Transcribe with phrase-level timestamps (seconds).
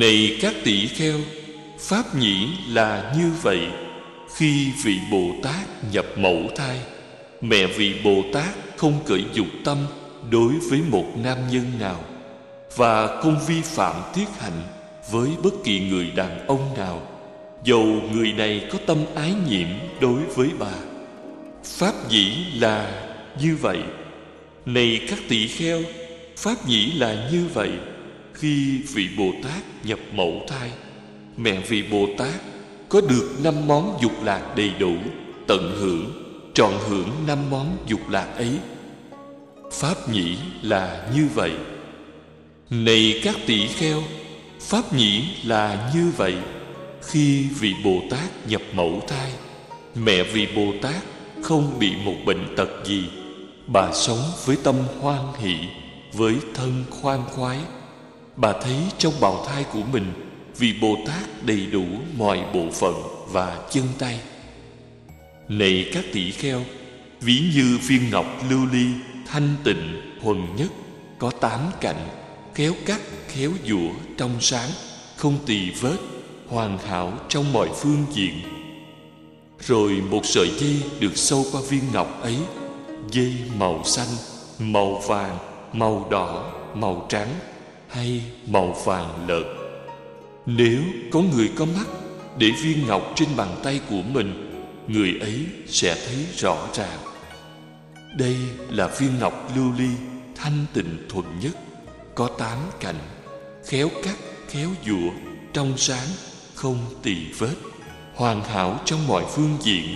[0.00, 1.18] Này các tỷ kheo,
[1.78, 3.60] Pháp nhĩ là như vậy.
[4.36, 6.80] Khi vị Bồ Tát nhập mẫu thai,
[7.40, 9.78] Mẹ vị Bồ Tát không cởi dục tâm
[10.30, 12.04] Đối với một nam nhân nào
[12.76, 14.62] Và không vi phạm tiết hạnh
[15.10, 17.02] Với bất kỳ người đàn ông nào.
[17.64, 19.68] Dầu người này có tâm ái nhiễm
[20.00, 20.72] đối với bà,
[21.64, 23.08] Pháp dĩ là
[23.42, 23.78] như vậy.
[24.66, 25.80] Này các tỷ kheo,
[26.36, 27.70] Pháp dĩ là như vậy.
[28.38, 30.70] Khi vị Bồ Tát nhập mẫu thai
[31.36, 32.40] Mẹ vị Bồ Tát
[32.88, 34.94] có được năm món dục lạc đầy đủ
[35.46, 36.12] Tận hưởng,
[36.54, 38.58] trọn hưởng năm món dục lạc ấy.
[39.72, 41.52] Pháp nhĩ là như vậy.
[42.70, 44.02] Này các tỷ kheo
[44.60, 46.34] Pháp nhĩ là như vậy.
[47.02, 49.32] Khi vị Bồ Tát nhập mẫu thai
[49.94, 51.02] Mẹ vị Bồ Tát
[51.42, 53.04] không bị một bệnh tật gì.
[53.66, 55.56] Bà sống với tâm hoan hỷ
[56.12, 57.58] Với thân khoan khoái.
[58.36, 60.12] Bà thấy trong bào thai của mình
[60.58, 61.84] Vị Bồ Tát đầy đủ
[62.16, 62.94] mọi bộ phận
[63.32, 64.20] và chân tay.
[65.48, 66.62] Này các tỷ kheo
[67.20, 68.86] Ví như viên ngọc lưu ly
[69.26, 70.68] Thanh tịnh, thuần nhất
[71.18, 72.08] Có tám cạnh
[72.54, 74.70] Khéo cắt, khéo dũa, trong sáng
[75.16, 75.96] Không tỳ vết
[76.48, 78.34] Hoàn hảo trong mọi phương diện.
[79.60, 82.36] Rồi một sợi dây được sâu qua viên ngọc ấy
[83.10, 84.08] Dây màu xanh,
[84.58, 85.38] màu vàng,
[85.72, 87.28] màu đỏ, màu trắng.
[87.88, 89.44] Hay màu vàng lợt
[90.46, 91.86] Nếu có người có mắt
[92.38, 94.42] Để viên ngọc trên bàn tay của mình
[94.88, 96.98] Người ấy sẽ thấy rõ ràng.
[98.18, 98.36] Đây
[98.70, 99.88] là viên ngọc lưu ly
[100.34, 101.52] thanh tịnh thuần nhất
[102.14, 102.98] Có tám cạnh
[103.66, 104.14] Khéo cắt,
[104.48, 105.10] khéo dụa
[105.52, 106.08] Trong sáng,
[106.54, 107.54] không tỳ vết
[108.14, 109.94] Hoàn hảo trong mọi phương diện.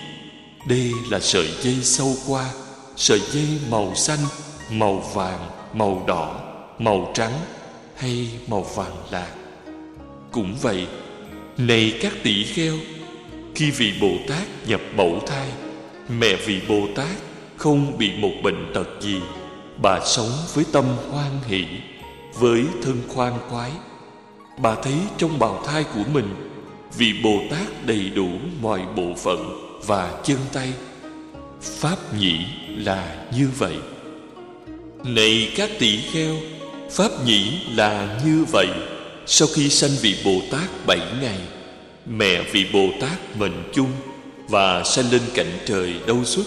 [0.69, 2.51] Đây là sợi dây sâu qua
[2.97, 4.19] Sợi dây màu xanh,
[4.71, 6.41] màu vàng, màu đỏ,
[6.78, 7.33] màu trắng.
[8.00, 9.34] Hay màu vàng lạc.
[10.33, 10.87] Cũng vậy,
[11.59, 12.75] Này các tỷ kheo,
[13.55, 15.49] Khi vị Bồ Tát nhập mẫu thai,
[16.09, 17.16] Mẹ vị Bồ Tát
[17.56, 19.21] không bị một bệnh tật gì,
[19.83, 21.65] bà sống với tâm hoan hỷ,
[22.39, 23.71] với thân khoan khoái.
[24.59, 26.34] Bà thấy trong bào thai của mình,
[26.99, 28.28] vị bồ tát đầy đủ
[28.62, 29.39] mọi bộ phận
[29.87, 30.72] và chân tay.
[31.60, 32.39] Pháp nhĩ
[32.77, 33.77] là như vậy.
[35.05, 36.34] Này các tỷ kheo
[36.91, 38.69] pháp nhĩ là như vậy.
[39.27, 41.39] Sau khi sanh vị bồ tát bảy ngày,
[42.06, 43.91] mẹ vị bồ tát mệnh chung
[44.49, 46.47] và sanh lên cạnh trời đâu xuất,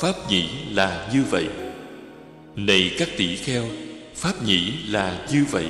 [0.00, 1.46] Pháp nhĩ là như vậy.
[2.56, 3.64] Này các tỷ kheo,
[4.14, 5.66] Pháp nhĩ là như vậy.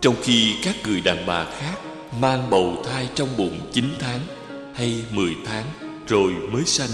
[0.00, 1.74] Trong khi các người đàn bà khác
[2.20, 4.20] Mang bầu thai trong bụng 9 tháng
[4.74, 5.64] Hay 10 tháng
[6.08, 6.88] Rồi mới sanh,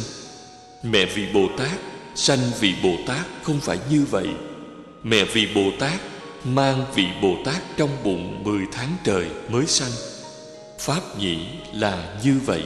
[0.82, 1.78] Mẹ vị Bồ Tát
[2.14, 4.26] Sanh vị Bồ Tát không phải như vậy.
[5.03, 6.00] Mẹ vị Bồ Tát
[6.54, 9.90] Mang vị Bồ Tát trong bụng 10 tháng trời mới sanh.
[10.78, 11.38] Pháp nhĩ
[11.72, 12.62] là như vậy.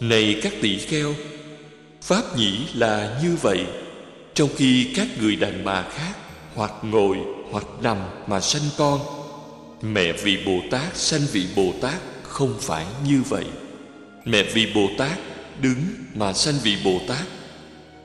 [0.00, 1.14] Này các tỷ kheo,
[2.02, 3.66] Pháp nhĩ là như vậy.
[4.34, 6.14] Trong khi các người đàn bà khác
[6.54, 7.16] Hoặc ngồi
[7.50, 9.00] hoặc nằm mà sanh con,
[9.82, 13.44] Mẹ vị Bồ Tát sanh vị Bồ Tát không phải như vậy.
[14.24, 15.18] Mẹ vị Bồ Tát
[15.60, 15.84] đứng
[16.14, 17.26] mà sanh vị Bồ Tát.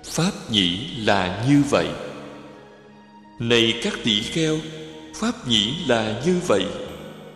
[0.03, 1.88] Pháp nhĩ là như vậy.
[3.39, 4.57] Này các tỷ kheo,
[5.16, 6.66] Pháp nhĩ là như vậy.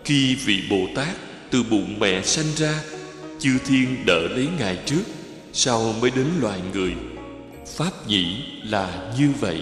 [0.06, 1.16] Khi vị Bồ Tát
[1.52, 2.84] từ bụng mẹ sanh ra,
[3.40, 5.04] Chư thiên đỡ lấy Ngài trước,
[5.54, 6.94] sau mới đến loài người.
[7.78, 9.62] Pháp nhĩ là như vậy.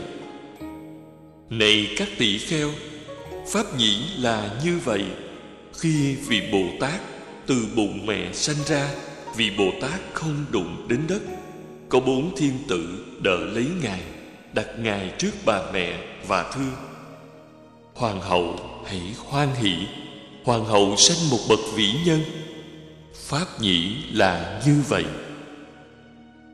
[1.50, 2.70] Này các tỷ kheo,
[3.52, 5.06] pháp nhĩ là như vậy.
[5.80, 7.02] Khi vị bồ tát
[7.48, 8.90] từ bụng mẹ sanh ra,
[9.38, 11.22] vị bồ tát không đụng đến đất,
[11.90, 14.02] có bốn thiên tử đỡ lấy ngài
[14.54, 16.72] đặt ngài trước bà mẹ và thưa,
[17.94, 19.74] hoàng hậu, hãy hoan hỷ.
[20.44, 22.22] Hoàng hậu sanh một bậc vĩ nhân.
[23.16, 25.06] Pháp nhĩ là như vậy.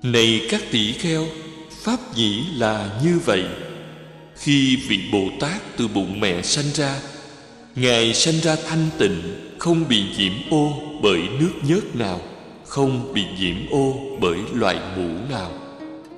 [0.03, 1.25] Này các tỷ kheo,
[1.83, 3.44] Pháp nhĩ là như vậy.
[4.35, 7.00] Khi vị Bồ Tát từ bụng mẹ sanh ra,
[7.75, 9.21] Ngài sanh ra thanh tịnh,
[9.59, 12.21] Không bị nhiễm ô bởi nước nhớt nào,
[12.65, 15.51] Không bị nhiễm ô bởi loại mũ nào.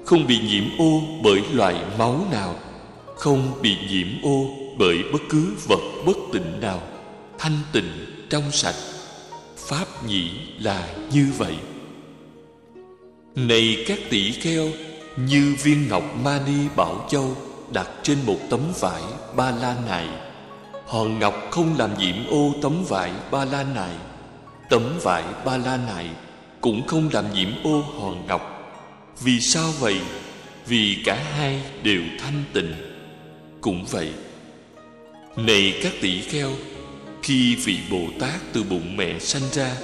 [0.10, 2.56] Không bị nhiễm ô bởi loại máu nào.
[3.16, 4.46] Không bị nhiễm ô
[4.78, 6.82] bởi bất cứ vật bất tịnh nào.
[7.38, 7.92] Thanh tịnh
[8.30, 8.76] trong sạch.
[9.58, 11.56] Pháp nhĩ là như vậy.
[13.36, 14.68] Này các tỷ kheo,
[15.18, 17.36] Như viên ngọc mani bảo châu
[17.74, 19.02] Đặt trên một tấm vải
[19.36, 20.08] ba la này
[20.88, 23.96] Hòn ngọc không làm nhiễm ô tấm vải ba la này
[24.70, 26.10] Tấm vải ba la này
[26.62, 28.59] Cũng không làm nhiễm ô hòn ngọc.
[29.22, 30.02] Vì sao vậy?
[30.68, 32.74] Vì cả hai đều thanh tịnh
[33.62, 34.10] Cũng vậy
[35.36, 36.52] Này các tỷ kheo
[37.24, 39.76] Khi vị Bồ Tát từ bụng mẹ sanh ra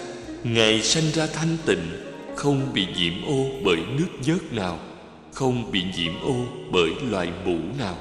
[0.44, 2.04] Ngài sanh ra thanh tịnh
[2.36, 4.80] Không bị nhiễm ô bởi nước nhớt nào
[5.34, 6.36] Không bị nhiễm ô
[6.72, 7.98] bởi loại mũ nào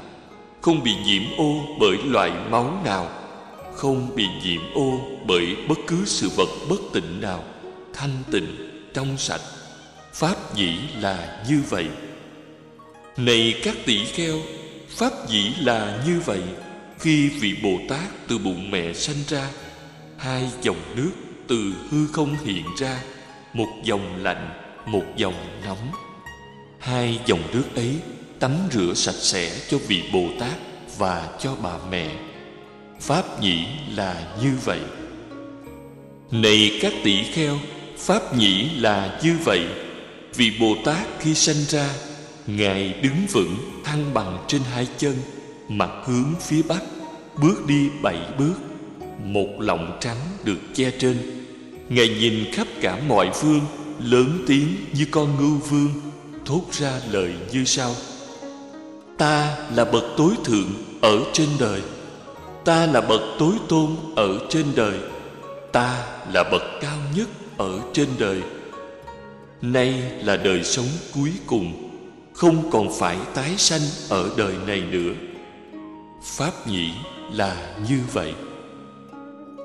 [0.61, 3.11] Không bị nhiễm ô bởi loại máu nào
[3.75, 7.45] Không bị nhiễm ô bởi bất cứ sự vật bất tịnh nào
[7.93, 8.47] Thanh tịnh,
[8.95, 9.41] trong sạch
[10.15, 11.89] Pháp dĩ là như vậy.
[13.17, 14.37] Này các tỷ kheo
[14.89, 16.43] Pháp dĩ là như vậy.
[16.99, 19.51] Khi vị Bồ Tát từ bụng mẹ sanh ra
[20.19, 21.11] Hai dòng nước
[21.49, 23.03] từ hư không hiện ra
[23.53, 24.51] Một dòng lạnh,
[24.87, 25.91] một dòng nóng.
[26.79, 27.97] Hai dòng nước ấy
[28.41, 30.57] tắm rửa sạch sẽ cho vị Bồ Tát
[30.99, 32.11] và cho bà mẹ.
[33.01, 33.67] Pháp nhĩ
[33.97, 34.81] là như vậy.
[36.31, 37.59] Này các tỷ kheo
[37.99, 39.67] Pháp nhĩ là như vậy
[40.37, 41.91] vì Bồ Tát khi sanh ra,
[42.47, 45.15] Ngài đứng vững thăng bằng trên hai chân,
[45.69, 46.83] Mặt hướng phía bắc,
[47.43, 48.55] Bước đi bảy bước.
[49.25, 51.17] Một lòng trắng được che trên.
[51.89, 53.61] Ngài nhìn khắp cả mọi phương,
[53.99, 55.91] Lớn tiếng như con ngưu vương,
[56.45, 57.95] Thốt ra lời như sau.
[59.19, 60.71] Ta là bậc tối thượng
[61.01, 61.83] ở trên đời.
[62.65, 64.99] Ta là bậc tối tôn ở trên đời.
[65.73, 68.43] Ta là bậc cao nhất ở trên đời.
[69.73, 69.95] Nay
[70.25, 71.91] là đời sống cuối cùng,
[72.33, 75.13] Không còn phải tái sanh ở đời này nữa.
[76.23, 76.91] Pháp nhĩ
[77.33, 78.33] là như vậy.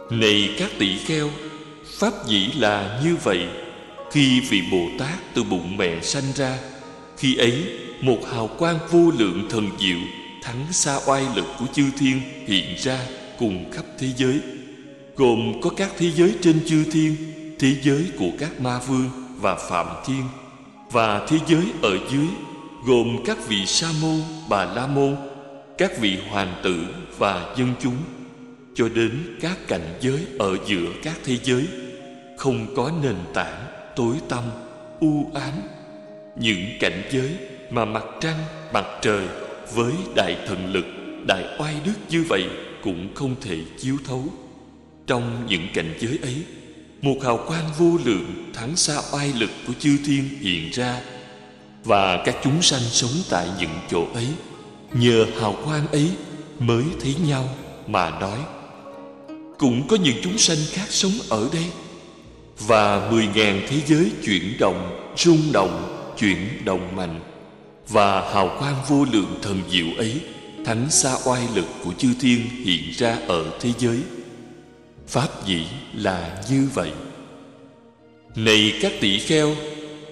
[0.09, 1.29] Này các tỷ kheo,
[1.99, 3.47] Pháp dĩ là như vậy.
[4.11, 6.57] Khi vị Bồ Tát từ bụng mẹ sanh ra,
[7.17, 7.63] Khi ấy
[8.01, 9.99] một hào quang vô lượng thần diệu,
[10.43, 12.99] Thắng xa oai lực của chư thiên hiện ra
[13.39, 14.39] cùng khắp thế giới.
[15.15, 17.15] Gồm có các thế giới trên chư thiên,
[17.59, 20.23] Thế giới của các ma vương và phạm thiên
[20.91, 22.27] Và thế giới ở dưới
[22.85, 25.15] Gồm các vị sa môn, bà la môn
[25.77, 26.85] Các vị hoàng tử
[27.17, 27.97] và dân chúng.
[28.75, 31.67] Cho đến các cảnh giới ở giữa các thế giới
[32.37, 33.65] Không có nền tảng,
[33.95, 34.43] tối tăm,
[34.99, 35.53] u ám.
[36.35, 37.35] Những cảnh giới
[37.69, 38.39] mà mặt trăng,
[38.73, 39.27] mặt trời
[39.73, 40.85] Với đại thần lực,
[41.27, 42.45] đại oai đức như vậy
[42.83, 44.23] Cũng không thể chiếu thấu.
[45.07, 46.43] Trong những cảnh giới ấy
[47.01, 51.01] một hào quang vô lượng thắng xa oai lực của chư thiên hiện ra,
[51.83, 54.27] và các chúng sanh sống tại những chỗ ấy.
[54.93, 56.09] Nhờ hào quang ấy
[56.59, 57.49] mới thấy nhau
[57.87, 58.39] mà nói.
[59.57, 61.65] Cũng có những chúng sanh khác sống ở đây,
[62.67, 67.19] và mười ngàn thế giới chuyển động, rung động, chuyển động mạnh,
[67.87, 70.21] và hào quang vô lượng thần diệu ấy
[70.65, 73.97] thắng xa oai lực của chư thiên hiện ra ở thế giới.
[75.09, 76.91] Pháp dĩ là như vậy.
[78.35, 79.55] Này các tỷ kheo,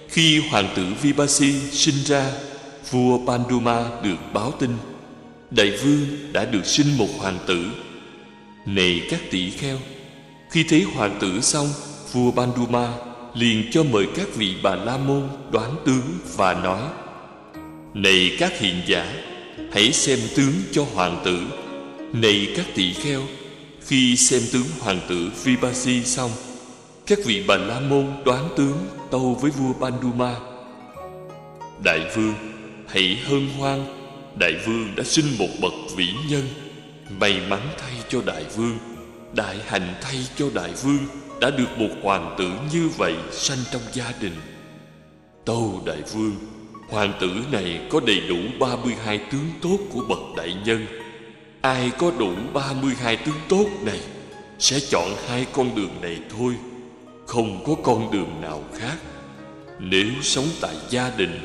[0.08, 2.30] Khi hoàng tử Vipassi sinh ra,
[2.90, 4.70] Vua Panduma được báo tin,
[5.50, 7.66] Đại vương đã được sinh một hoàng tử.
[8.66, 9.78] Này các tỷ kheo,
[10.50, 11.68] Khi thấy hoàng tử xong,
[12.12, 12.92] Vua Panduma
[13.34, 16.82] liền cho mời các vị bà la môn đoán tướng và nói,
[17.94, 19.12] Này các hiện giả,
[19.72, 21.40] Hãy xem tướng cho hoàng tử.
[22.12, 23.22] Này các tỷ kheo
[23.88, 26.30] khi xem tướng hoàng tử Vipassi xong,
[27.06, 28.78] Các vị bà La Môn đoán tướng
[29.10, 30.36] tâu với vua Panduma.
[31.84, 32.34] Đại vương,
[32.86, 33.84] hãy hân hoan,
[34.38, 36.42] Đại vương đã sinh một bậc vĩ nhân.
[37.20, 38.78] May mắn thay cho đại vương,
[39.34, 40.98] Đại hạnh thay cho đại vương
[41.40, 44.36] Đã được một hoàng tử như vậy sanh trong gia đình.
[45.44, 46.36] Tâu đại vương,
[46.88, 50.86] Hoàng tử này có đầy đủ 32 tướng tốt của bậc đại nhân.
[51.60, 54.00] Ai có đủ 32 tướng tốt này
[54.58, 56.54] Sẽ chọn hai con đường này thôi.
[57.26, 58.96] Không có con đường nào khác.
[59.78, 61.40] Nếu sống tại gia đình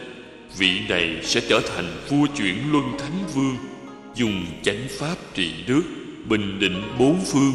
[0.58, 3.58] Vị này sẽ trở thành vua chuyển luân thánh vương
[4.16, 5.84] Dùng chánh pháp trị nước
[6.26, 7.54] Bình định bốn phương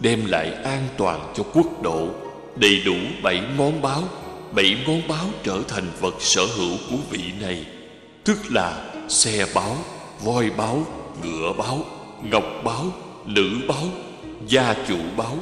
[0.00, 2.08] Đem lại an toàn cho quốc độ
[2.56, 4.02] Đầy đủ bảy món báo
[4.52, 7.66] Bảy món báo trở thành vật sở hữu của vị này.
[8.24, 9.76] Tức là xe báo,
[10.24, 10.86] voi báo,
[11.22, 11.84] ngựa báo
[12.22, 12.92] ngọc báo,
[13.26, 13.84] nữ báo,
[14.46, 15.38] gia chủ báo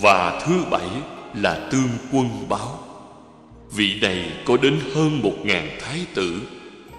[0.00, 0.88] và thứ bảy
[1.34, 2.78] là tương quân báo.
[3.76, 6.42] Vị này có đến hơn một ngàn thái tử,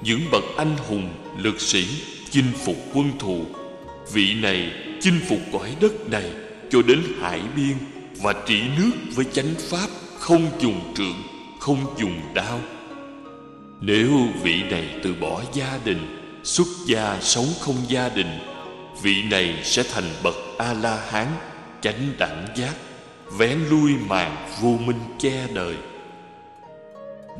[0.03, 1.85] những bậc anh hùng, lực sĩ,
[2.29, 3.45] chinh phục quân thù.
[4.13, 6.31] Vị này chinh phục cõi đất này
[6.69, 7.77] cho đến hải biên
[8.21, 9.87] và trị nước với chánh pháp
[10.19, 11.23] không dùng trượng,
[11.59, 12.59] không dùng đao.
[13.81, 14.09] Nếu
[14.41, 18.39] vị này từ bỏ gia đình, xuất gia sống không gia đình
[19.01, 21.27] vị này sẽ thành bậc a la hán
[21.81, 22.73] chánh đẳng giác,
[23.37, 25.75] vén lui màn vô minh che đời.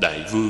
[0.02, 0.50] Đại vương,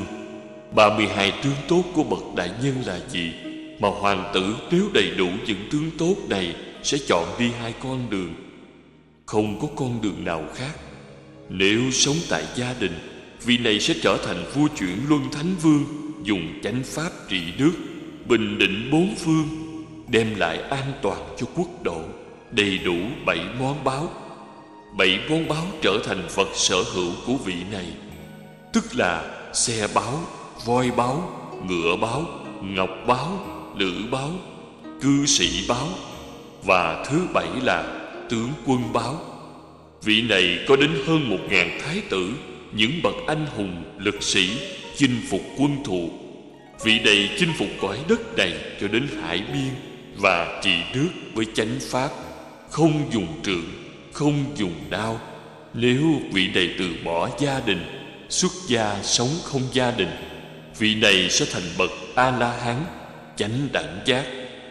[0.74, 3.32] ba mươi hai tướng tốt của bậc đại nhân là gì?
[3.78, 8.10] Mà hoàng tử nếu đầy đủ những tướng tốt này sẽ chọn đi hai con
[8.10, 8.34] đường.
[9.26, 10.72] Không có con đường nào khác.
[11.48, 13.10] Nếu sống tại gia đình,
[13.44, 15.84] Vị này sẽ trở thành vua chuyển luân thánh vương,
[16.22, 17.72] Dùng chánh pháp trị nước,
[18.26, 19.63] Bình định bốn phương.
[20.08, 22.02] Đem lại an toàn cho quốc độ
[22.50, 22.96] Đầy đủ
[23.26, 24.08] bảy món báo.
[24.96, 27.86] Bảy món báo trở thành vật sở hữu của vị này
[28.72, 30.20] Tức là xe báo,
[30.64, 31.32] voi báo,
[31.68, 32.22] ngựa báo,
[32.62, 33.38] ngọc báo,
[33.76, 34.30] lữ báo,
[35.00, 35.88] cư sĩ báo
[36.64, 39.20] Và thứ bảy là tướng quân báo.
[40.02, 42.32] Vị này có đến hơn một ngàn thái tử
[42.72, 44.50] Những bậc anh hùng, lực sĩ
[44.96, 46.10] Chinh phục quân thù.
[46.84, 51.46] Vị này chinh phục cõi đất này cho đến hải biên và trị nước với
[51.54, 52.10] chánh pháp
[52.70, 53.64] Không dùng trượng,
[54.12, 55.20] không dùng đao
[55.74, 56.02] Nếu
[56.32, 57.84] vị này từ bỏ gia đình
[58.28, 60.10] Xuất gia sống không gia đình
[60.78, 62.84] Vị này sẽ thành bậc A-la-hán
[63.36, 64.24] Chánh đẳng giác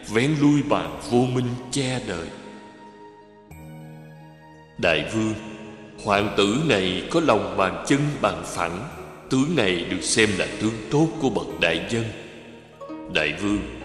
[0.08, 2.26] Vén lui bàn vô minh che đời.
[4.78, 5.34] Đại vương
[6.04, 8.88] Hoàng tử này có lòng bàn chân bằng phẳng
[9.30, 12.04] Tướng này được xem là tướng tốt của bậc đại dân.
[13.14, 13.83] Đại vương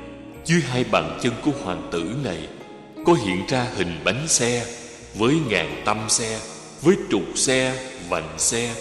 [0.49, 2.47] dưới hai bàn chân của hoàng tử này
[3.05, 4.65] Có hiện ra hình bánh xe
[5.15, 6.39] Với ngàn tâm xe
[6.81, 8.75] Với trục xe, vành xe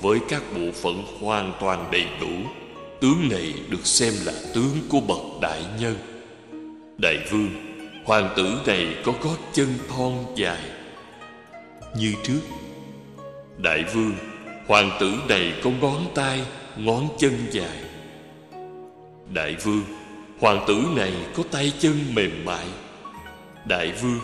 [0.00, 2.50] Với các bộ phận hoàn toàn đầy đủ.
[3.00, 5.96] Tướng này được xem là tướng của bậc đại nhân.
[6.98, 7.48] Đại vương
[8.04, 10.62] Hoàng tử này có gót chân thon dài
[11.96, 12.40] Như trước.
[13.58, 14.12] Đại vương
[14.66, 16.40] Hoàng tử này có ngón tay
[16.76, 17.78] Ngón chân dài.
[19.34, 20.03] Đại vương
[20.40, 22.66] Hoàng tử này có tay chân mềm mại.
[23.68, 24.18] Đại vương,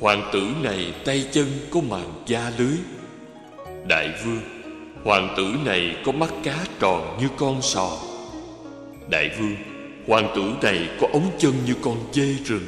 [0.00, 2.76] Hoàng tử này tay chân có màng da lưới.
[3.88, 4.40] Đại vương,
[5.04, 7.90] Hoàng tử này có mắt cá tròn như con sò.
[9.10, 9.56] Đại vương,
[10.06, 12.66] Hoàng tử này có ống chân như con dê rừng.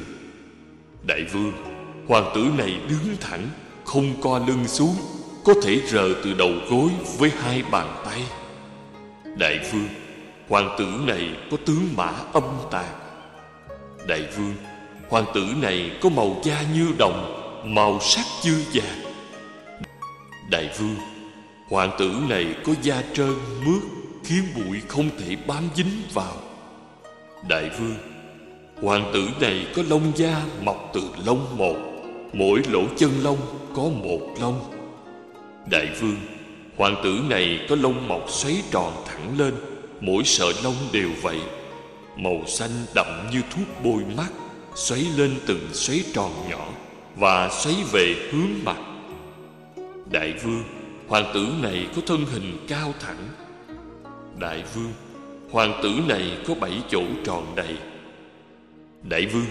[1.07, 1.51] Đại vương,
[2.07, 3.49] Hoàng tử này đứng thẳng,
[3.85, 4.95] Không co lưng xuống,
[5.45, 8.21] có thể rờ từ đầu gối với hai bàn tay.
[9.37, 10.04] Đại vương
[10.49, 12.85] hoàng tử này có tướng mã âm tàn.
[14.07, 14.53] Đại vương,
[15.09, 19.13] hoàng tử này có màu da như đồng, màu sắc như vàng.
[20.51, 20.95] Đại vương,
[21.69, 23.35] hoàng tử này có da trơn
[23.65, 23.81] mướt,
[24.23, 26.35] khiến bụi không thể bám dính vào.
[27.49, 27.95] Đại vương,
[28.81, 31.75] hoàng tử này có lông da mọc từ lông một,
[32.33, 33.37] mỗi lỗ chân lông
[33.75, 34.59] có một lông.
[35.71, 36.17] Đại vương,
[36.77, 39.53] Hoàng tử này có lông mọc xoáy tròn thẳng lên
[40.05, 41.39] Mỗi sợi lông đều vậy.
[42.17, 44.31] Màu xanh đậm như thuốc bôi mắt
[44.75, 46.67] Xoáy lên từng xoáy tròn nhỏ
[47.15, 48.77] Và xoáy về hướng mặt.
[50.11, 50.63] Đại vương,
[51.07, 53.27] Hoàng tử này có thân hình cao thẳng.
[54.39, 54.93] Đại vương,
[55.51, 57.77] Hoàng tử này có bảy chỗ tròn đầy.
[59.03, 59.45] Đại vương,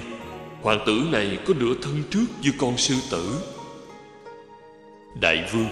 [0.62, 3.34] Hoàng tử này có nửa thân trước như con sư tử.
[5.20, 5.68] Đại vương,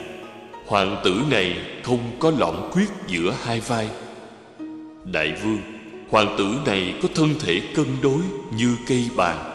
[0.66, 3.88] Hoàng tử này không có lõm khuyết giữa hai vai.
[5.04, 5.60] Đại vương,
[6.10, 8.20] Hoàng tử này có thân thể cân đối
[8.56, 9.48] như cây bàn.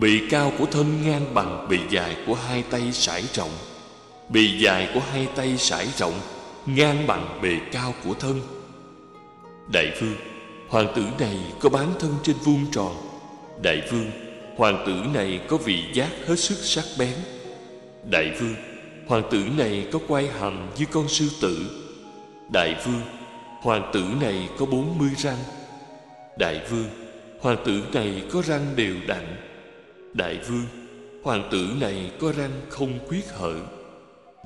[0.00, 3.50] Bì cao của thân ngang bằng bì dài của hai tay sải rộng.
[4.28, 6.14] Bì dài của hai tay sải rộng,
[6.66, 8.40] Ngang bằng bề cao của thân.
[9.72, 10.14] Đại vương,
[10.68, 12.96] Hoàng tử này có bán thân trên vuông tròn.
[13.62, 14.10] Đại vương,
[14.56, 17.14] Hoàng tử này có vị giác hết sức sắc bén.
[18.10, 18.54] Đại vương,
[19.06, 21.58] Hoàng tử này có quai hàm như con sư tử.
[22.52, 23.21] Đại vương
[23.62, 25.38] Hoàng tử này có bốn mươi răng.
[26.38, 26.88] Đại vương,
[27.40, 29.36] Hoàng tử này có răng đều đặn.
[30.14, 30.66] Đại vương,
[31.22, 33.54] Hoàng tử này có răng không khuyết hở.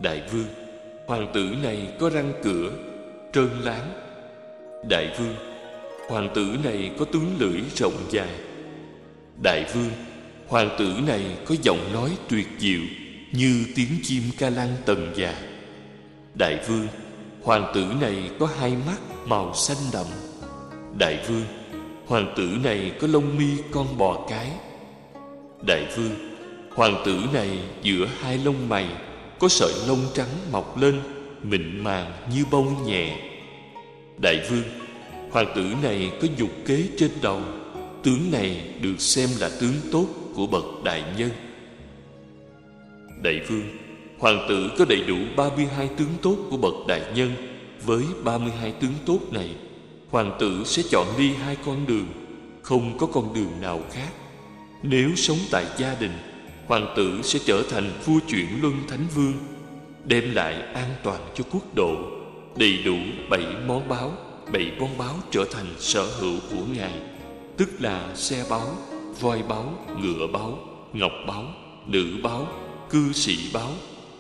[0.03, 0.47] Đại vương,
[1.07, 2.71] Hoàng tử này có răng cửa,
[3.33, 3.91] Trơn láng.
[4.89, 5.35] Đại vương,
[6.09, 8.31] Hoàng tử này có tướng lưỡi rộng dài.
[9.43, 9.91] Đại vương,
[10.49, 12.81] Hoàng tử này có giọng nói tuyệt diệu
[13.33, 15.49] như tiếng chim ca lăng tần già dạ.
[16.35, 16.87] đại vương
[17.47, 20.07] hoàng tử này có hai mắt màu xanh đậm.
[20.99, 21.45] Đại vương,
[22.07, 24.51] hoàng tử này có lông mi con bò cái.
[25.67, 26.11] Đại vương,
[26.75, 28.89] hoàng tử này giữa hai lông mày
[29.39, 31.01] có sợi lông trắng mọc lên,
[31.43, 33.17] mịn màng như bông nhẹ.
[34.19, 34.65] Đại vương,
[35.31, 37.41] hoàng tử này có dục kế trên đầu.
[38.03, 41.31] Tướng này được xem là tướng tốt của bậc đại nhân.
[43.23, 43.86] Đại vương
[44.19, 47.33] Hoàng tử có đầy đủ 32 tướng tốt của bậc đại nhân.
[47.85, 49.51] Với 32 tướng tốt này
[50.11, 52.07] Hoàng tử sẽ chọn đi hai con đường
[52.63, 54.09] Không có con đường nào khác.
[54.83, 56.13] Nếu sống tại gia đình
[56.67, 59.35] Hoàng tử sẽ trở thành vua chuyển luân thánh vương
[60.05, 61.97] Đem lại an toàn cho quốc độ
[62.57, 62.97] Đầy đủ
[63.31, 64.13] bảy món báo
[64.53, 66.93] Bảy món báo trở thành sở hữu của Ngài.
[67.57, 68.69] Tức là xe báo,
[69.21, 70.59] voi báo, ngựa báo,
[70.93, 71.45] ngọc báo,
[71.87, 72.47] nữ báo
[72.91, 73.71] cư sĩ báo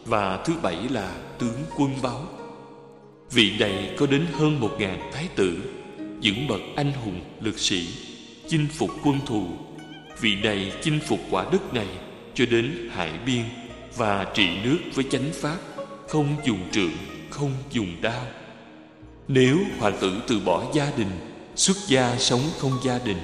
[0.06, 2.26] và thứ bảy là tướng quân báo.
[3.30, 5.58] Vị này có đến hơn một ngàn thái tử,
[6.20, 7.88] những bậc anh hùng, lực sĩ,
[8.48, 9.46] chinh phục quân thù.
[10.20, 11.88] Vị này chinh phục quả đất này
[12.34, 13.42] cho đến hải biên
[13.96, 15.56] và trị nước với chánh pháp,
[16.08, 16.96] không dùng trượng,
[17.30, 18.26] không dùng đao.
[19.28, 21.10] Nếu hoàng tử từ bỏ gia đình,
[21.56, 23.18] xuất gia sống không gia đình,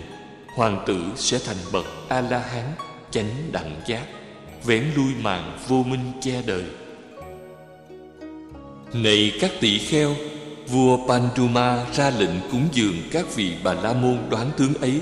[0.57, 2.67] hoàng tử sẽ thành bậc a la hán
[3.11, 4.07] chánh đẳng giác
[4.65, 6.65] vén lui màn vô minh che đời.
[8.93, 10.15] Này các tỷ kheo
[10.69, 15.01] vua panduma ra lệnh cúng dường các vị bà la môn đoán tướng ấy.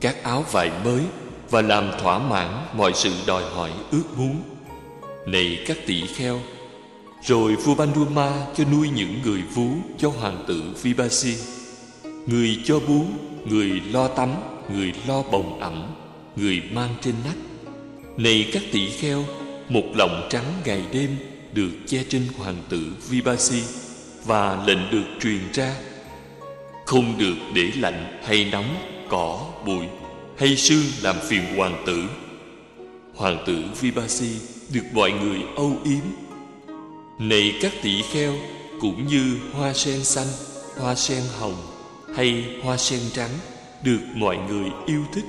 [0.00, 1.00] Các áo vải mới
[1.50, 4.42] và làm thỏa mãn mọi sự đòi hỏi ước muốn.
[5.26, 6.40] Này các tỷ kheo
[7.22, 11.34] rồi vua Banduma cho nuôi những người vú cho hoàng tử Vipasi
[12.26, 13.04] Người cho bú,
[13.44, 14.34] người lo tắm,
[14.68, 15.94] người lo bồng ẩm,
[16.36, 17.53] người mang trên nách.
[18.16, 19.24] Này các tỷ kheo,
[19.68, 21.16] một lòng trắng ngày đêm
[21.52, 23.62] được che trên hoàng tử Vipasi
[24.24, 25.76] Và lệnh được truyền ra.
[26.86, 28.76] Không được để lạnh hay nóng,
[29.08, 29.86] cỏ, bụi
[30.38, 32.02] hay sương làm phiền hoàng tử.
[33.14, 34.30] Hoàng tử Vipasi
[34.72, 36.04] được mọi người âu yếm.
[37.18, 38.34] Này các tỷ kheo
[38.80, 40.28] cũng như hoa sen xanh
[40.80, 41.56] hoa sen hồng
[42.16, 43.30] hay hoa sen trắng
[43.84, 45.24] được mọi người yêu thích.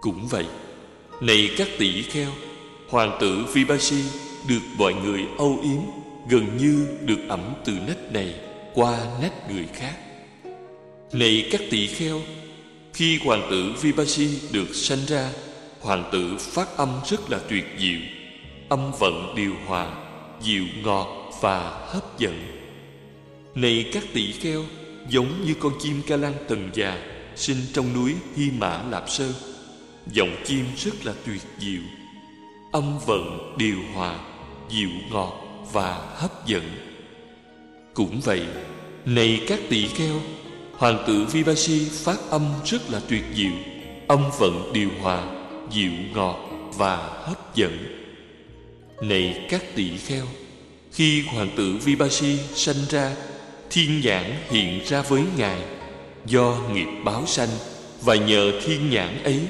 [0.00, 0.46] Cũng vậy
[1.20, 2.30] này các tỷ kheo,
[2.88, 4.02] hoàng tử vipasi
[4.48, 5.80] được mọi người âu yếm,
[6.28, 8.34] gần như được ẩm từ nách này
[8.74, 9.96] qua nách người khác.
[11.12, 12.20] Này các tỷ kheo,
[12.94, 15.30] khi hoàng tử vipasi được sanh ra,
[15.80, 18.00] hoàng tử phát âm rất là tuyệt diệu.
[18.68, 19.92] Âm vận điều hòa
[20.42, 22.34] dịu ngọt và hấp dẫn.
[23.54, 24.64] Này các tỷ kheo,
[25.08, 26.98] giống như con chim ca lan tần già
[27.36, 29.32] sinh trong núi hy mã lạp sơn
[30.12, 31.82] giọng chim rất là tuyệt diệu.
[32.72, 34.18] Âm vận, điều hòa,
[34.70, 35.32] dịu ngọt
[35.72, 36.62] và hấp dẫn.
[37.94, 38.46] Cũng vậy,
[39.04, 40.20] này các tỷ kheo,
[40.76, 43.52] hoàng tử vipasi phát âm rất là tuyệt diệu.
[44.08, 45.24] Âm vận, điều hòa,
[45.70, 47.98] dịu ngọt và hấp dẫn.
[49.02, 50.26] Này các tỷ kheo,
[50.92, 53.16] Khi hoàng tử Vipasi sanh ra,
[53.70, 55.58] Thiên nhãn hiện ra với Ngài
[56.26, 57.48] Do nghiệp báo sanh
[58.00, 59.40] Và nhờ thiên nhãn ấy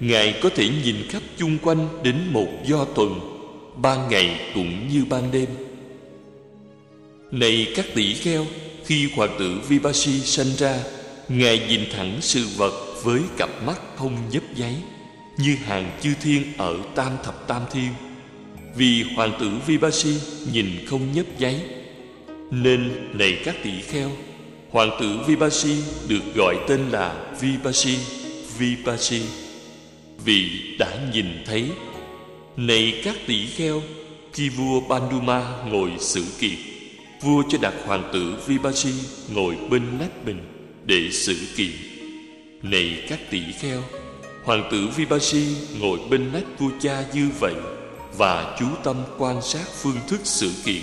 [0.00, 3.20] Ngài có thể nhìn khắp chung quanh đến một do tuần,
[3.82, 5.48] Ban ngày cũng như ban đêm.
[7.30, 8.46] Này các tỷ kheo,
[8.84, 10.78] Khi hoàng tử Vipassi sanh ra,
[11.28, 14.74] Ngài nhìn thẳng sự vật với cặp mắt không nhấp nháy,
[15.38, 17.90] Như hàng chư thiên ở tam thập tam thiên.
[18.76, 20.14] Vì hoàng tử Vipassi
[20.52, 21.60] nhìn không nhấp nháy,
[22.50, 24.10] Nên này các tỷ kheo
[24.70, 25.76] Hoàng tử Vipassi
[26.08, 27.96] được gọi tên là Vipassi
[28.58, 29.22] Vipassi
[30.24, 31.70] vì đã nhìn thấy,
[32.56, 33.82] Này các tỷ kheo,
[34.32, 36.58] Khi vua Panduma ngồi xử kiệt,
[37.22, 38.92] Vua cho đặt hoàng tử Vipasi
[39.34, 40.40] ngồi bên nách mình
[40.84, 41.72] Để xử kiện
[42.62, 43.82] Này các tỷ kheo,
[44.44, 45.44] Hoàng tử Vipasi
[45.80, 47.54] ngồi bên nách vua cha như vậy
[48.16, 50.82] và chú tâm quan sát phương thức sự kiện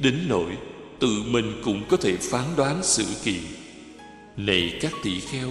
[0.00, 0.50] đến nỗi
[0.98, 3.40] tự mình cũng có thể phán đoán sự kiện
[4.36, 5.48] này các tỷ kheo,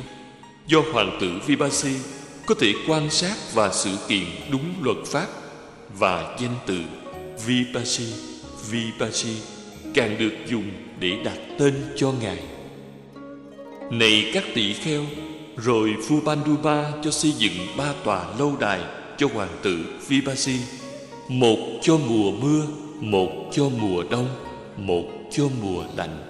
[0.67, 1.95] do hoàng tử vipasi
[2.45, 5.27] có thể quan sát và sự kiện đúng luật pháp
[5.97, 6.77] và danh từ
[7.45, 8.13] Vipassi
[8.69, 9.35] Vipassi
[9.93, 12.39] càng được dùng để đặt tên cho ngài.
[13.91, 15.03] Này các tỷ kheo
[15.57, 18.79] rồi vua Banduma cho xây dựng ba tòa lâu đài
[19.17, 20.59] cho hoàng tử Vipassi,
[21.27, 22.63] một cho mùa mưa
[22.99, 24.27] một cho mùa đông
[24.77, 26.23] một cho mùa lạnh.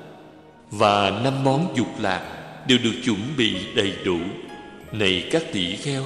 [0.71, 2.21] Và năm món dục lạc
[2.67, 4.17] đều được chuẩn bị đầy đủ
[4.99, 6.03] này các tỷ kheo,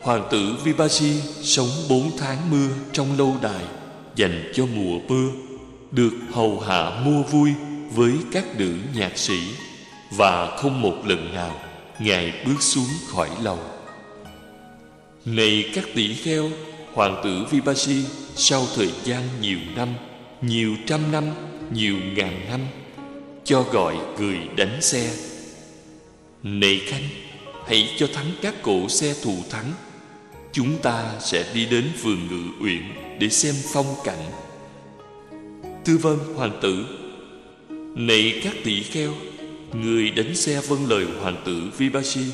[0.00, 3.64] hoàng tử vipasi sống bốn tháng mưa trong lâu đài,
[4.16, 5.30] dành cho mùa mưa,
[5.90, 7.50] được hầu hạ mua vui
[7.90, 9.38] với các nữ nhạc sĩ,
[10.10, 11.60] và không một lần nào
[11.98, 13.58] ngài bước xuống khỏi lầu.
[15.24, 16.50] Này các tỷ kheo,
[16.92, 18.04] hoàng tử vipasi
[18.36, 19.88] sau thời gian nhiều năm,
[20.42, 21.24] nhiều trăm năm,
[21.72, 22.60] nhiều ngàn năm,
[23.44, 25.10] cho gọi người đánh xe.
[26.42, 27.02] Này khanh
[27.66, 29.72] hãy cho thắng các cỗ xe thù thắng.
[30.52, 32.82] Chúng ta sẽ đi đến vườn ngự uyển
[33.18, 34.30] để xem phong cảnh.
[35.84, 36.86] Tư vân hoàng tử,
[37.94, 39.12] này các tỷ kheo,
[39.72, 42.24] người đánh xe vâng lời hoàng tử vipasi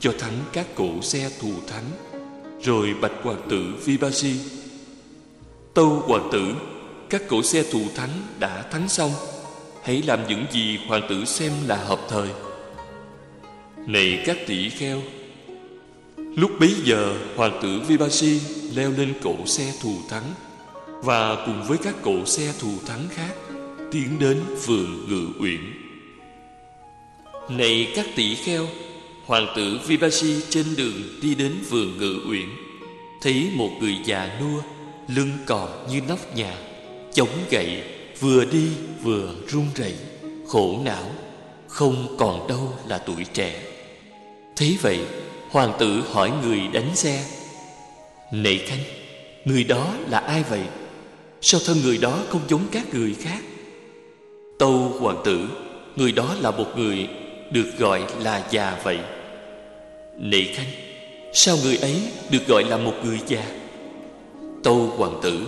[0.00, 1.84] cho thắng các cỗ xe thù thắng.
[2.62, 4.34] Rồi bạch hoàng tử vipasi
[5.74, 6.54] Tâu hoàng tử,
[7.12, 9.10] Các cỗ xe thù thắng đã thắng xong.
[9.82, 12.28] Hãy làm những gì hoàng tử xem là hợp thời.
[13.86, 15.02] Này các tỷ kheo.
[16.16, 18.40] Lúc bấy giờ, hoàng tử Vipasi
[18.74, 20.34] leo lên cỗ xe thù thắng,
[20.86, 23.34] Và cùng với các cỗ xe thù thắng khác,
[23.92, 25.60] Tiến đến vườn ngự uyển.
[27.48, 28.66] Này các tỷ kheo,
[29.26, 32.48] Hoàng tử Vipasi trên đường đi đến vườn ngự uyển,
[33.22, 34.60] Thấy một người già nua,
[35.08, 36.56] Lưng còn như nóc nhà,
[37.14, 37.82] Chống gậy,
[38.20, 38.68] Vừa đi
[39.02, 39.94] vừa run rẩy,
[40.46, 41.10] Khổ não,
[41.68, 43.71] Không còn đâu là tuổi trẻ.
[44.56, 45.00] Thế vậy,
[45.50, 47.24] Hoàng tử hỏi người đánh xe.
[48.32, 48.78] Này Khanh,
[49.44, 50.60] Người đó là ai vậy?
[51.40, 53.38] Sao thân người đó không giống các người khác?
[54.58, 55.40] Tâu hoàng tử,
[55.96, 57.08] Người đó là một người
[57.50, 58.98] Được gọi là già vậy.
[60.18, 60.66] Này Khanh,
[61.32, 63.44] Sao người ấy được gọi là một người già?
[64.64, 65.46] Tâu hoàng tử,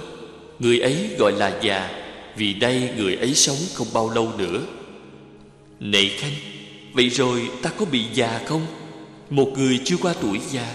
[0.59, 1.90] Người ấy gọi là già
[2.37, 4.61] Vì đây người ấy sống không bao lâu nữa.
[5.81, 6.35] Này Khanh,
[6.93, 8.67] Vậy rồi ta có bị già không?
[9.35, 10.75] Một người chưa qua tuổi già.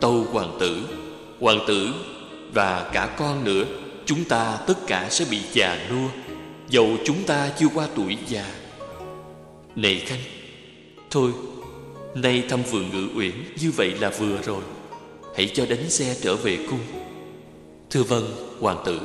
[0.00, 0.80] Tâu hoàng tử
[1.40, 1.88] Hoàng tử
[2.52, 3.64] và cả con nữa,
[4.04, 6.08] Chúng ta tất cả sẽ bị già nua.
[6.68, 8.44] Dầu chúng ta chưa qua tuổi già.
[9.76, 10.20] Này Khanh,
[11.10, 11.30] Thôi,
[12.14, 14.62] Nay thăm vườn ngự uyển Như vậy là vừa rồi.
[15.36, 16.80] Hãy cho đánh xe trở về cung.
[17.90, 18.24] Thưa vâng
[18.60, 19.00] hoàng tử.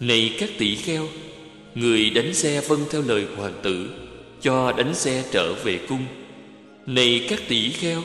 [0.00, 1.06] Này các tỷ kheo,
[1.74, 3.90] Người đánh xe vâng theo lời hoàng tử,
[4.40, 6.06] Cho đánh xe trở về cung
[6.86, 8.02] này các tỷ kheo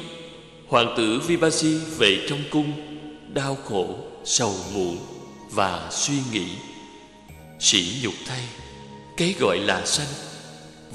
[0.67, 2.71] Hoàng tử Vipasi về trong cung
[3.33, 4.97] Đau khổ, sầu muộn
[5.51, 6.45] Và suy nghĩ.
[7.59, 8.41] Sỉ nhục thay
[9.17, 10.07] Cái gọi là sanh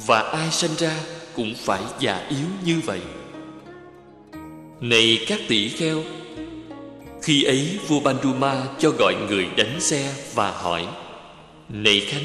[0.06, 1.00] Và ai sanh ra
[1.36, 3.00] Cũng phải già yếu như vậy.
[4.80, 6.02] Này các tỷ kheo
[7.22, 10.86] Khi ấy vua Banduma cho gọi người đánh xe và hỏi
[11.68, 12.24] Này Khanh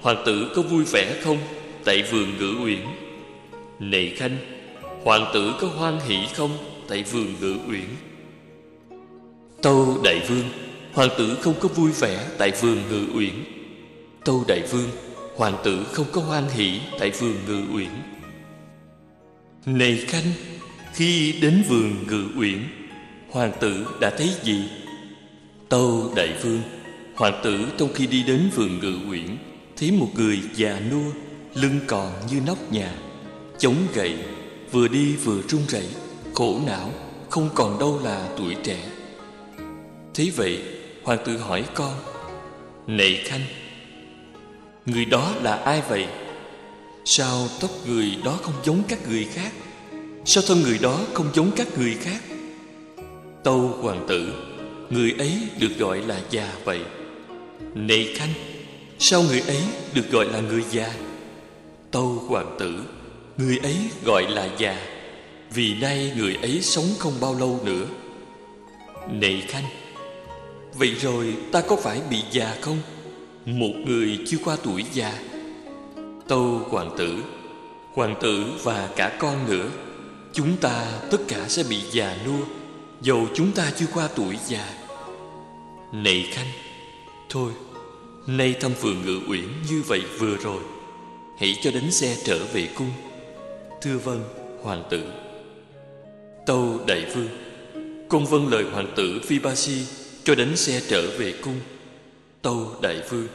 [0.00, 1.38] Hoàng tử có vui vẻ không?
[1.84, 2.80] Tại vườn ngự uyển.
[3.78, 4.61] Này Khanh
[5.04, 6.50] Hoàng tử có hoan hỷ không?
[6.88, 7.84] Tại vườn ngự uyển.
[9.62, 10.44] Tâu đại vương,
[10.92, 13.34] Hoàng tử không có vui vẻ Tại vườn ngự uyển.
[14.24, 14.88] Tâu đại vương,
[15.36, 17.90] Hoàng tử không có hoan hỷ Tại vườn ngự uyển.
[19.66, 20.32] Này Khanh,
[20.94, 22.58] Khi đến vườn ngự uyển,
[23.30, 24.68] Hoàng tử đã thấy gì?
[25.68, 26.60] Tâu đại vương,
[27.14, 29.36] Hoàng tử trong khi đi đến vườn ngự uyển,
[29.76, 31.10] Thấy một người già nua,
[31.54, 32.94] Lưng còn như nóc nhà,
[33.58, 34.14] Chống gậy.
[34.72, 35.86] Vừa đi vừa run rẩy,
[36.34, 36.90] Khổ não,
[37.30, 38.88] Không còn đâu là tuổi trẻ.
[40.14, 40.62] Thế vậy,
[41.02, 41.94] Hoàng tử hỏi con,
[42.86, 43.40] Này Khanh,
[44.86, 46.06] Người đó là ai vậy?
[47.04, 49.52] Sao tóc người đó không giống các người khác?
[50.24, 52.20] Sao thân người đó không giống các người khác?
[53.44, 54.32] Tâu hoàng tử,
[54.90, 56.80] Người ấy được gọi là già vậy.
[57.74, 58.32] Này Khanh,
[58.98, 59.62] Sao người ấy
[59.94, 60.94] được gọi là người già?
[61.90, 62.82] Tâu hoàng tử
[63.36, 64.76] Người ấy gọi là già,
[65.54, 67.86] Vì nay người ấy sống không bao lâu nữa.
[69.10, 69.64] Này Khanh,
[70.74, 72.78] Vậy rồi ta có phải bị già không?
[73.46, 75.12] Một người chưa qua tuổi già.
[76.28, 77.16] Tâu hoàng tử
[77.94, 79.70] Hoàng tử và cả con nữa,
[80.32, 82.44] Chúng ta tất cả sẽ bị già nua,
[83.02, 84.68] Dầu chúng ta chưa qua tuổi già.
[85.92, 86.50] Này Khanh,
[87.28, 87.52] Thôi,
[88.26, 90.62] Nay thăm vườn ngự uyển như vậy vừa rồi,
[91.38, 92.90] Hãy cho đánh xe trở về cung.
[93.82, 94.24] Thưa vâng
[94.62, 95.02] hoàng tử.
[96.46, 97.28] Tâu đại vương
[98.08, 99.86] Con vâng lời hoàng tử Vipasi
[100.24, 101.60] Cho đánh xe trở về cung.
[102.42, 103.28] Tâu đại vương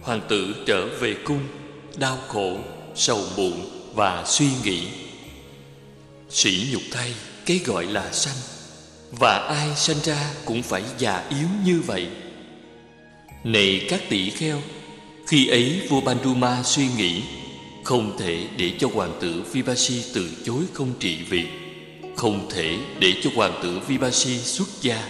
[0.00, 1.40] Hoàng tử trở về cung
[1.98, 2.56] Đau khổ,
[2.94, 3.52] sầu muộn
[3.94, 4.86] và suy nghĩ.
[6.30, 7.14] Sỉ nhục thay
[7.46, 8.36] Cái gọi là sanh.
[9.10, 12.06] Và ai sanh ra cũng phải già yếu như vậy.
[13.44, 14.58] Này các tỷ kheo
[15.26, 17.22] Khi ấy vua Banduma suy nghĩ
[17.84, 21.44] không thể để cho hoàng tử Vipasi từ chối không trị vì.
[22.16, 25.08] Không thể để cho hoàng tử Vipasi xuất gia.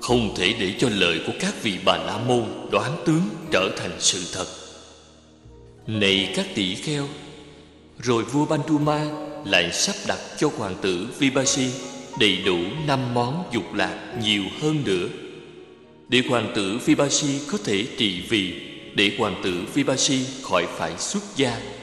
[0.00, 3.90] Không thể để cho lời của các vị bà la môn đoán tướng trở thành
[3.98, 4.46] sự thật.
[5.86, 7.08] Này các tỷ kheo,
[7.98, 9.06] Rồi vua Banduma
[9.44, 11.70] lại sắp đặt cho hoàng tử Vipasi
[12.20, 15.08] đầy đủ năm món dục lạc nhiều hơn nữa.
[16.08, 18.54] Để hoàng tử Vipasi có thể trị vì,
[18.94, 21.75] để hoàng tử Vipasi khỏi phải xuất gia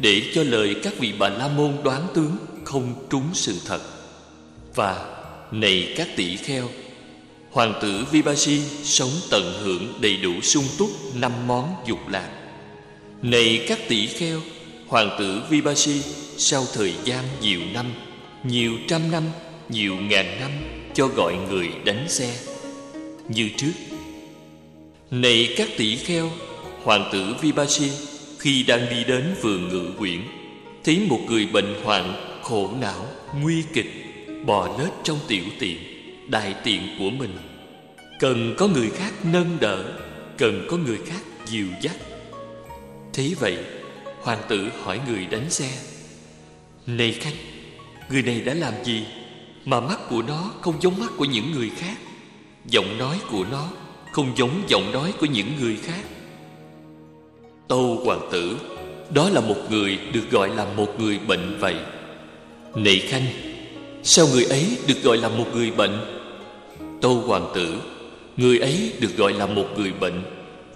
[0.00, 3.80] để cho lời các vị bà la môn đoán tướng không trúng sự thật.
[4.74, 6.68] Và, này các tỷ kheo,
[7.50, 12.30] hoàng tử vipasi sống tận hưởng đầy đủ sung túc năm món dục lạc.
[13.22, 14.40] Này các tỷ kheo,
[14.88, 16.02] hoàng tử vipasi
[16.36, 17.86] sau thời gian nhiều năm,
[18.44, 19.22] nhiều trăm năm,
[19.68, 20.50] nhiều ngàn năm
[20.94, 22.36] cho gọi người đánh xe.
[23.28, 23.72] Như trước,
[25.10, 26.30] này các tỷ kheo,
[26.82, 27.90] hoàng tử vipasi
[28.40, 30.20] khi đang đi đến vườn ngự quyển,
[30.84, 33.06] thấy một người bệnh hoạn, khổ não,
[33.40, 33.92] nguy kịch,
[34.46, 35.78] bò lết trong tiểu tiện,
[36.28, 37.36] đại tiện của mình.
[38.20, 39.84] Cần có người khác nâng đỡ,
[40.38, 41.96] cần có người khác dìu dắt.
[43.12, 43.58] Thế vậy,
[44.22, 45.70] hoàng tử hỏi người đánh xe,
[46.86, 47.34] này khanh
[48.10, 49.04] người này đã làm gì
[49.64, 51.96] mà mắt của nó không giống mắt của những người khác?
[52.66, 53.68] Giọng nói của nó
[54.12, 56.04] không giống giọng nói của những người khác
[57.70, 58.56] tâu hoàng tử.
[59.14, 61.76] Đó là một người được gọi là một người bệnh vậy.
[62.74, 63.24] Này khanh,
[64.02, 66.00] sao người ấy được gọi là một người bệnh?
[67.00, 67.74] Tâu hoàng tử,
[68.36, 70.22] người ấy được gọi là một người bệnh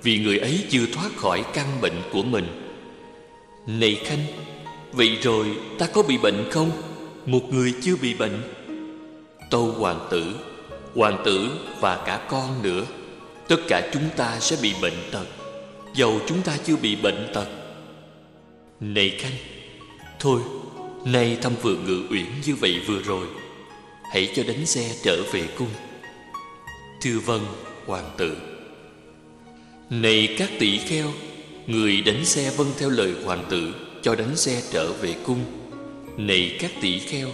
[0.03, 2.47] vì người ấy chưa thoát khỏi căn bệnh của mình.
[3.67, 4.25] Này khanh,
[4.93, 5.47] vậy rồi
[5.79, 6.71] ta có bị bệnh không?
[7.27, 8.43] Một người chưa bị bệnh.
[9.51, 10.35] Tâu hoàng tử
[10.95, 11.49] hoàng tử
[11.81, 12.85] và cả con nữa,
[13.49, 15.44] tất cả chúng ta sẽ bị bệnh tật
[15.95, 17.47] dầu chúng ta chưa bị bệnh tật.
[18.81, 19.33] Này khanh,
[20.21, 20.41] thôi,
[21.05, 23.27] nay thăm vườn ngự uyển như vậy vừa rồi.
[24.13, 25.69] Hãy cho đánh xe trở về cung.
[27.03, 27.47] Thưa vâng
[27.87, 28.37] hoàng tử.
[29.91, 31.13] Này các tỷ kheo,
[31.67, 35.45] người đánh xe vâng theo lời hoàng tử, cho đánh xe trở về cung.
[36.17, 37.29] Này các tỷ kheo,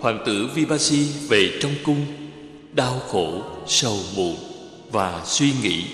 [0.00, 2.06] hoàng tử vipassi về trong cung,
[2.72, 4.36] đau khổ, sầu muộn
[4.90, 5.84] và suy nghĩ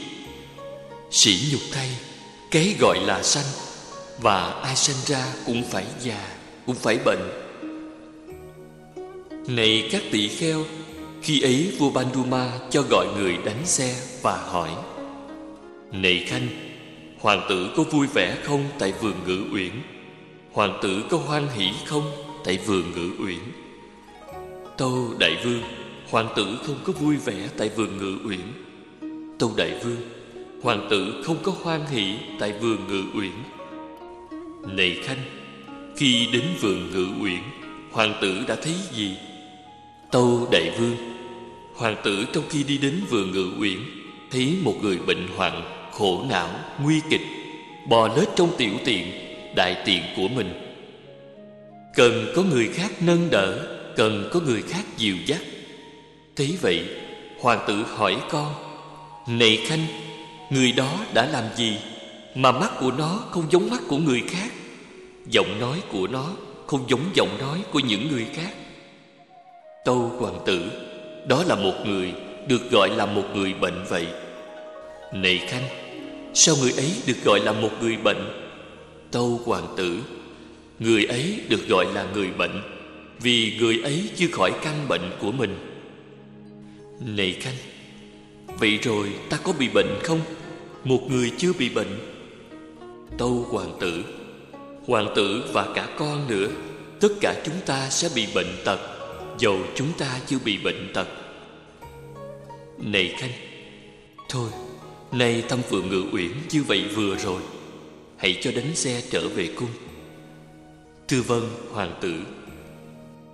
[1.11, 1.88] sỉ nhục thay
[2.51, 3.44] cái gọi là sanh,
[4.18, 7.31] và ai sanh ra cũng phải già, cũng phải bệnh.
[9.47, 10.64] Này các tỷ kheo,
[11.23, 14.71] khi ấy vua banduma cho gọi người đánh xe và hỏi,
[15.92, 16.49] này khanh,
[17.21, 19.73] hoàng tử có vui vẻ không tại vườn ngự uyển?
[20.53, 22.11] Hoàng tử có hoan hỷ không
[22.44, 23.38] tại vườn ngự uyển?
[24.77, 25.62] Tâu đại vương,
[26.11, 28.53] hoàng tử không có vui vẻ tại vườn ngự uyển.
[29.38, 30.17] Tâu đại vương
[30.62, 33.33] hoàng tử không có hoan hỷ tại vườn ngự uyển.
[34.77, 35.18] Này khanh,
[35.97, 37.40] khi đến vườn ngự uyển,
[37.92, 39.16] hoàng tử đã thấy gì?
[40.12, 40.97] Tâu đại vương,
[41.75, 43.79] hoàng tử trong khi đi đến vườn ngự uyển,
[44.31, 46.51] thấy một người bệnh hoạn, khổ não,
[46.83, 47.23] nguy kịch,
[47.88, 49.12] bò lết trong tiểu tiện,
[49.55, 50.53] đại tiện của mình.
[51.94, 55.40] Cần có người khác nâng đỡ, cần có người khác dìu dắt.
[56.37, 56.85] Thế vậy,
[57.40, 58.55] hoàng tử hỏi con,
[59.27, 59.87] này khanh
[60.50, 61.76] người đó đã làm gì
[62.34, 64.52] mà mắt của nó không giống mắt của người khác?
[65.30, 66.30] Giọng nói của nó
[66.66, 68.50] không giống giọng nói của những người khác.
[69.84, 70.70] Tâu hoàng tử,
[71.26, 72.12] đó là một người
[72.48, 74.06] được gọi là một người bệnh vậy.
[75.12, 75.62] Này khanh,
[76.34, 78.48] sao người ấy được gọi là một người bệnh?
[79.11, 79.98] Tâu hoàng tử,
[80.78, 82.62] người ấy được gọi là người bệnh
[83.20, 85.58] vì người ấy chưa khỏi căn bệnh của mình.
[87.00, 87.54] Này khanh,
[88.58, 90.20] vậy rồi ta có bị bệnh không?
[90.88, 91.98] Một người chưa bị bệnh.
[93.18, 94.05] Tâu hoàng tử.
[94.87, 96.48] Hoàng tử và cả con nữa,
[97.01, 98.79] tất cả chúng ta sẽ bị bệnh tật,
[99.38, 101.09] dầu chúng ta chưa bị bệnh tật.
[102.79, 103.31] Này khanh,
[104.29, 104.51] thôi,
[105.12, 107.40] nay thăm phượng ngự uyển như vậy vừa rồi.
[108.16, 109.70] Hãy cho đánh xe trở về cung.
[111.09, 112.14] Thưa vâng hoàng tử.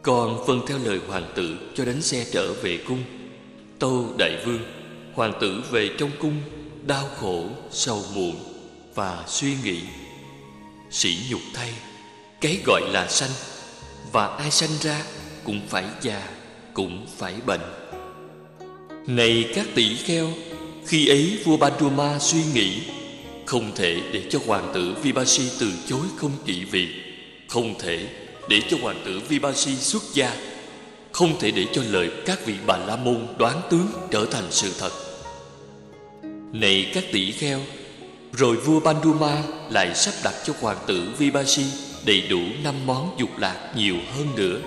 [0.03, 3.03] Con vâng theo lời hoàng tử cho đánh xe trở về cung.
[3.79, 4.61] Tâu đại vương,
[5.15, 6.35] hoàng tử về trong cung
[6.87, 8.37] đau khổ, sầu muộn
[8.95, 9.81] và suy nghĩ.
[10.91, 11.73] Sỉ nhục thay,
[12.41, 13.31] cái gọi là sanh,
[14.13, 15.03] và ai sanh ra
[15.45, 16.29] cũng phải già,
[16.75, 17.61] cũng phải bệnh.
[19.07, 20.31] Này các tỷ kheo,
[20.87, 22.81] khi ấy vua Banduma suy nghĩ,
[23.47, 26.89] không thể để cho hoàng tử Vipassi từ chối không trị vì
[27.49, 28.09] không thể
[28.49, 30.37] để cho hoàng tử Vipassi xuất gia,
[31.13, 34.73] không thể để cho lời các vị bà la môn đoán tướng trở thành sự
[34.79, 35.14] thật
[36.55, 37.61] này các tỷ kheo,
[38.33, 41.65] rồi vua Banduma lại sắp đặt cho hoàng tử Vipassi
[42.07, 44.59] đầy đủ năm món dục lạc nhiều hơn nữa.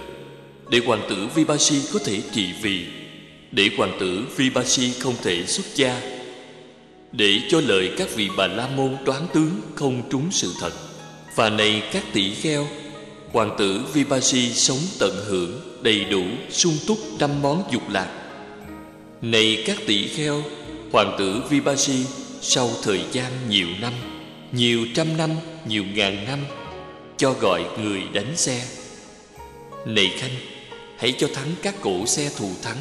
[0.70, 2.86] Để hoàng tử Vipassi có thể trị vì,
[3.52, 6.02] để hoàng tử Vipassi không thể xuất gia,
[7.12, 10.74] để cho lời các vị bà la môn đoán tướng không trúng sự thật.
[11.36, 12.68] Và này các tỷ kheo,
[13.32, 18.12] hoàng tử Vipassi sống tận hưởng đầy đủ sung túc năm món dục lạc.
[19.22, 20.44] Này các tỷ kheo
[20.92, 22.06] hoàng tử Vipassi
[22.42, 23.94] sau thời gian nhiều năm,
[24.52, 25.30] nhiều trăm năm,
[25.68, 26.40] nhiều ngàn năm,
[27.18, 28.66] cho gọi người đánh xe.
[29.86, 30.32] Này khanh,
[30.98, 32.78] hãy cho thắng các cổ xe thù thắng.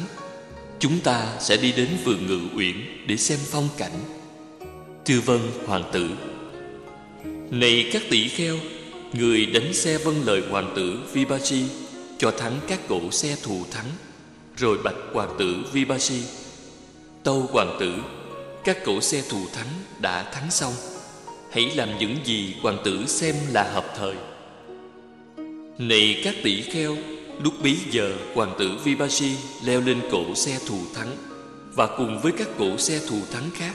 [0.79, 2.75] Chúng ta sẽ đi đến vườn ngự uyển
[3.07, 3.99] để xem phong cảnh.
[5.05, 6.09] Thưa vân hoàng tử.
[7.51, 8.55] Này các tỷ kheo,
[9.13, 11.63] người đánh xe vâng lời hoàng tử vipassi
[12.17, 13.87] cho thắng các cổ xe thù thắng.
[14.57, 16.21] Rồi bạch hoàng tử vipassi
[17.27, 17.93] tâu hoàng tử,
[18.63, 19.67] các cỗ xe thù thắng
[19.99, 20.73] đã thắng xong.
[21.51, 24.15] Hãy làm những gì hoàng tử xem là hợp thời.
[25.77, 26.97] Này các tỷ kheo,
[27.43, 29.31] Lúc bấy giờ hoàng tử Vibashi
[29.63, 31.15] leo lên cỗ xe thù thắng
[31.75, 33.73] Và cùng với các cỗ xe thù thắng khác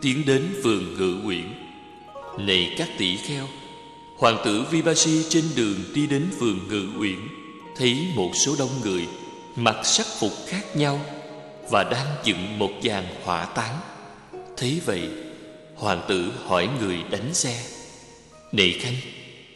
[0.00, 1.52] Tiến đến vườn ngự uyển.
[2.38, 3.46] Này các tỷ kheo,
[4.16, 7.18] Hoàng tử Vibashi trên đường đi đến vườn ngự uyển,
[7.76, 9.06] Thấy một số đông người
[9.56, 11.00] Mặc sắc phục khác nhau
[11.70, 13.76] và đang dựng một dàn hỏa táng.
[14.56, 15.08] Thấy vậy,
[15.76, 17.62] Hoàng tử hỏi người đánh xe
[18.52, 18.94] Này Khanh,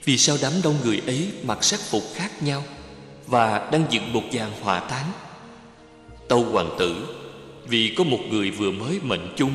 [0.05, 2.65] Vì sao đám đông người ấy mặc sắc phục khác nhau
[3.27, 5.13] Và đang dựng một dàn hỏa táng?
[6.29, 7.17] Tâu hoàng tử,
[7.67, 9.53] Vì có một người vừa mới mệnh chung